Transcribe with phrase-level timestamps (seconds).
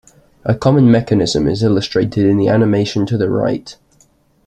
[0.43, 3.77] A common mechanism is illustrated in the animation to the right.